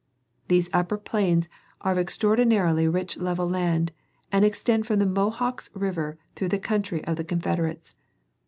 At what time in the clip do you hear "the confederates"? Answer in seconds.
7.17-7.93